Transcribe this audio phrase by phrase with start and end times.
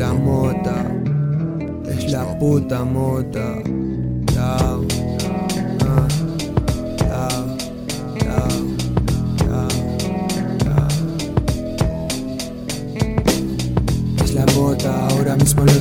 [0.00, 0.76] la mota,
[1.86, 3.62] es la puta mota.
[4.34, 4.86] Yao,
[5.84, 6.08] ah,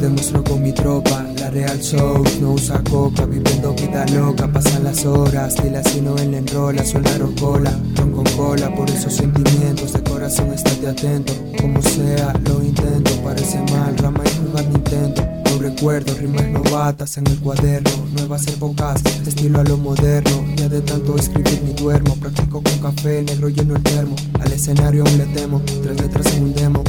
[0.00, 1.24] demuestro con mi tropa.
[1.38, 4.50] La Real Soul no usa coca, viviendo vida loca.
[4.50, 7.10] Pasan las horas, dile así no él enrola, suena
[7.40, 8.74] cola, ron con cola.
[8.74, 11.32] Por esos sentimientos de corazón, estate atento.
[11.60, 15.22] Como sea, lo intento, parece mal, rama y jugar Nintendo.
[15.50, 20.44] No recuerdo rimas novatas en el cuaderno, nuevas épocas, estilo a lo moderno.
[20.56, 24.14] Ya de tanto escribir ni duermo, practico con café negro lleno el termo.
[24.40, 26.84] Al escenario aún le temo, tres letras en un demo.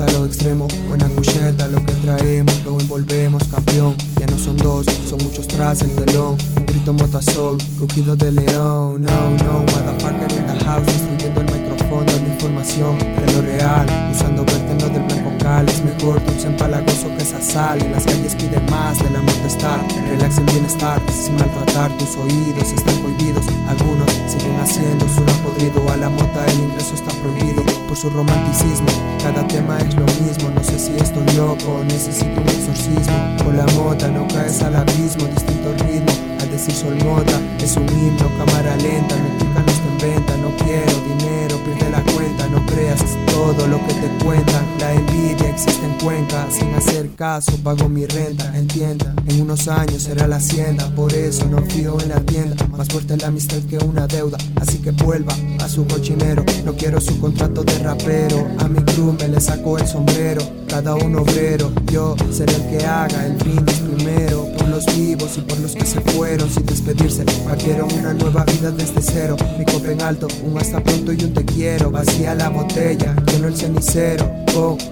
[0.00, 3.94] Gusta lo extremo, buena cucheta, lo que traemos, lo envolvemos, campeón.
[4.18, 6.38] Ya no son dos, son muchos tras el telón.
[6.56, 9.02] Un grito motasol, rugido de león.
[9.02, 13.86] No, no, motherfucker in the house, destruyendo el micrófono, la información de lo real.
[14.10, 17.82] Usando verteno del blanco cal, es mejor dulce empalagoso que esa sal.
[17.82, 22.72] En las calles piden más de la estar, relax en bienestar, sin maltratar tus oídos,
[22.72, 23.44] están prohibidos.
[23.68, 28.86] Algunos siguen haciendo su podrido, a la mota el ingreso está prohibido por su romanticismo.
[29.20, 33.16] Cada tema es lo mismo, no sé si estoy loco, necesito un exorcismo.
[33.44, 36.12] Con la mota no caes al abismo, distinto ritmo.
[36.40, 40.92] Al decir sol mota, es un himno, cámara lenta, no está en venta, no quiero
[41.00, 44.64] dinero, pierde la cuenta, no creas todo lo que te cuentan.
[44.78, 49.14] La envidia existe en Cuenca, sin hacer caso, pago mi renta, entienda.
[49.26, 52.56] En unos años será la hacienda, por eso no fío en la tienda.
[52.68, 56.44] Más fuerte la amistad que una deuda, así que vuelva a su cochinero.
[56.64, 60.42] No quiero su contrato de rapero, a mi crew me le saco el sombrero.
[60.66, 64.46] Cada uno obrero, yo seré el que haga el brindis primero.
[64.56, 67.24] Por los vivos y por los que se fueron sin despedirse.
[67.62, 69.36] Quiero una nueva vida desde cero.
[69.58, 71.90] Mi copa en alto, un hasta pronto y un te quiero.
[71.90, 74.39] Vacía la botella, lleno el cenicero.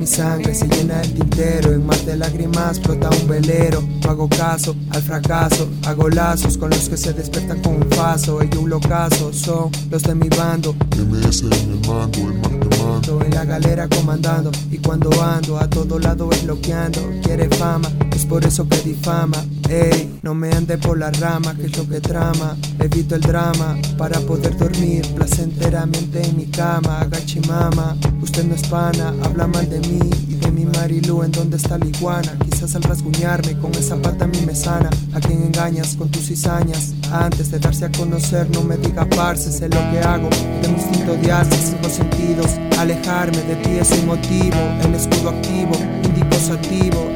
[0.00, 1.72] Mi sangre se llena el tintero.
[1.72, 3.82] En mar de lágrimas flota un velero.
[4.02, 5.68] No hago caso al fracaso.
[5.86, 8.42] Hago lazos con los que se despiertan con un paso.
[8.42, 10.74] Ellos un locazo son los de mi bando.
[10.96, 13.22] MS en el mando, el man que mando.
[13.24, 14.50] En la galera comandando.
[14.72, 17.00] Y cuando ando a todo lado es bloqueando.
[17.22, 19.38] Quiere fama, es por eso que difama.
[19.68, 22.56] Ey, no me ande por la rama, que lo que trama.
[22.78, 27.00] Evito el drama para poder dormir placenteramente en mi cama.
[27.00, 31.22] Agachimama, usted no es pana, habla mal de mí y de mi Marilu.
[31.22, 32.36] ¿En dónde está la iguana?
[32.44, 34.90] Quizás al rasguñarme con esa pata a mí me sana.
[35.14, 36.92] A quien engañas con tus cizañas.
[37.10, 40.28] Antes de darse a conocer, no me diga parce, sé lo que hago.
[40.62, 42.50] De mi instinto de cinco sentidos.
[42.78, 44.58] Alejarme de ti es un motivo.
[44.82, 45.72] El escudo activo,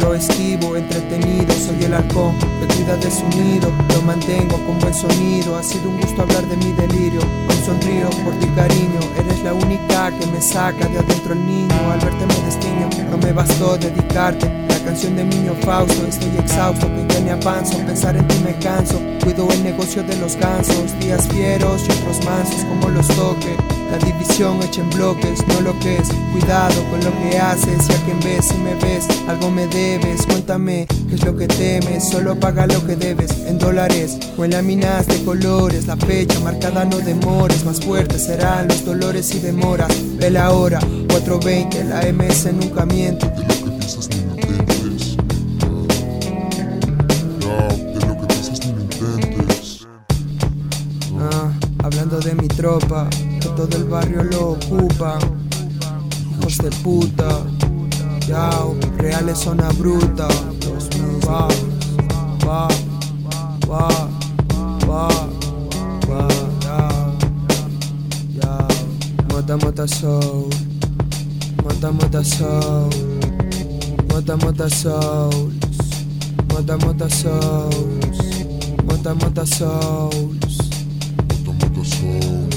[0.00, 1.52] lo esquivo, entretenido.
[1.54, 3.70] Soy el halcón que cuida de su nido.
[3.94, 5.56] Lo mantengo con buen sonido.
[5.56, 7.20] Ha sido un gusto hablar de mi delirio.
[7.20, 9.00] Hoy sonrío por ti, cariño.
[9.18, 11.92] Eres la única que me saca de adentro el niño.
[11.92, 14.50] Al verte me destino, no me bastó dedicarte.
[14.68, 18.54] La canción de niño Fausto, estoy exhausto, que ya me avanzo, pensar en ti me
[18.56, 19.00] canso.
[19.82, 23.56] Negocio de los gansos, días fieros y otros mansos como los toque.
[23.90, 26.08] La división hecha en bloques, no lo que es.
[26.32, 30.24] Cuidado con lo que haces, y a quien ves si me ves, algo me debes.
[30.24, 34.52] Cuéntame qué es lo que temes, solo paga lo que debes en dólares o en
[34.52, 35.88] láminas de colores.
[35.88, 39.90] La fecha marcada no demores, más fuertes serán los dolores y demoras.
[40.16, 40.78] Ve la hora,
[41.08, 43.28] 420, la MS nunca miente.
[52.10, 53.08] De mi tropa,
[53.40, 55.18] que todo el barrio lo ocupa.
[56.32, 57.28] Hijos de puta,
[58.26, 60.26] yao, reales zona bruta.
[61.24, 61.46] Va,
[62.44, 62.68] va,
[63.68, 63.88] va,
[64.88, 65.08] va,
[66.08, 66.28] va,
[66.64, 67.14] yao,
[68.34, 68.68] yao.
[69.30, 70.50] Mota, mota soul,
[71.62, 72.90] mota, mota soul,
[74.08, 75.54] mota, mota souls,
[76.48, 78.18] mota, mota souls,
[78.84, 80.51] mota, mota souls.
[81.84, 82.51] So.